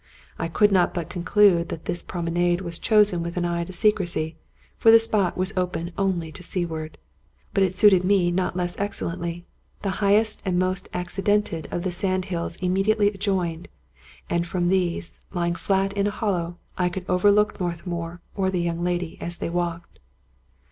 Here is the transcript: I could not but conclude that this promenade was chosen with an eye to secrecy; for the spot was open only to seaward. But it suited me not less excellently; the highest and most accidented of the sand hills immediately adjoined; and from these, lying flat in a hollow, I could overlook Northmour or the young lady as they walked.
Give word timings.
I 0.39 0.47
could 0.47 0.71
not 0.71 0.95
but 0.95 1.11
conclude 1.11 1.69
that 1.69 1.85
this 1.85 2.01
promenade 2.01 2.61
was 2.61 2.79
chosen 2.79 3.21
with 3.21 3.37
an 3.37 3.45
eye 3.45 3.65
to 3.65 3.71
secrecy; 3.71 4.35
for 4.75 4.89
the 4.89 4.97
spot 4.97 5.37
was 5.37 5.55
open 5.55 5.91
only 5.95 6.31
to 6.31 6.41
seaward. 6.41 6.97
But 7.53 7.63
it 7.63 7.75
suited 7.75 8.03
me 8.03 8.31
not 8.31 8.55
less 8.55 8.75
excellently; 8.79 9.45
the 9.83 9.91
highest 10.01 10.41
and 10.43 10.57
most 10.57 10.89
accidented 10.91 11.67
of 11.69 11.83
the 11.83 11.91
sand 11.91 12.25
hills 12.33 12.55
immediately 12.55 13.09
adjoined; 13.09 13.67
and 14.27 14.47
from 14.47 14.69
these, 14.69 15.19
lying 15.33 15.53
flat 15.53 15.93
in 15.93 16.07
a 16.07 16.09
hollow, 16.09 16.57
I 16.79 16.89
could 16.89 17.05
overlook 17.07 17.59
Northmour 17.59 18.21
or 18.35 18.49
the 18.49 18.59
young 18.59 18.83
lady 18.83 19.19
as 19.21 19.37
they 19.37 19.51
walked. 19.51 19.99